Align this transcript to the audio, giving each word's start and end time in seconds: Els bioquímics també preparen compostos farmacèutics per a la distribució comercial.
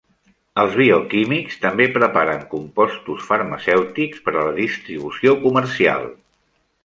Els 0.61 0.71
bioquímics 0.77 1.57
també 1.65 1.85
preparen 1.97 2.39
compostos 2.53 3.27
farmacèutics 3.27 4.25
per 4.29 4.35
a 4.39 4.45
la 4.49 4.57
distribució 4.61 5.35
comercial. 5.47 6.09